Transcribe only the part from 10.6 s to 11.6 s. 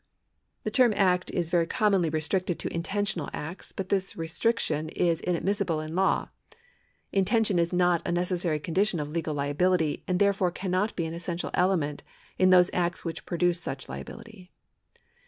not be an essential